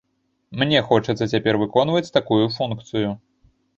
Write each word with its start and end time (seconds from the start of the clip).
Мне 0.61 0.79
хочацца 0.87 1.29
цяпер 1.35 1.61
выконваць 1.65 2.13
такую 2.19 2.43
функцыю. 2.57 3.09